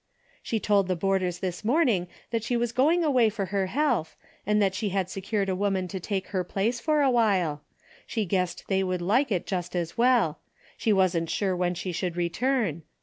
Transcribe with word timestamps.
She 0.41 0.59
told 0.59 0.87
the 0.87 0.95
boarders 0.95 1.37
this 1.41 1.63
morning 1.63 2.07
that 2.31 2.43
she 2.43 2.57
was 2.57 2.71
going 2.71 3.03
away 3.03 3.29
for 3.29 3.45
her 3.53 3.67
health, 3.67 4.15
and 4.47 4.59
that 4.59 4.73
she 4.73 4.89
had 4.89 5.11
secured 5.11 5.47
a 5.47 5.55
woman 5.55 5.87
to 5.89 5.99
take 5.99 6.29
her 6.29 6.43
place 6.43 6.79
for 6.79 7.03
a 7.03 7.11
while. 7.11 7.61
She 8.07 8.25
guessed 8.25 8.63
they 8.67 8.83
would 8.83 9.03
like 9.03 9.31
it 9.31 9.45
just 9.45 9.75
as 9.75 9.99
well. 9.99 10.39
She 10.75 10.91
wasn't 10.91 11.29
sure 11.29 11.55
when 11.55 11.75
she 11.75 11.91
should 11.91 12.17
re 12.17 12.29
turn. 12.29 12.81